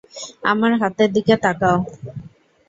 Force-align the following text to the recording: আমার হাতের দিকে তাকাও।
আমার 0.43 0.71
হাতের 0.81 1.09
দিকে 1.15 1.35
তাকাও। 1.43 1.77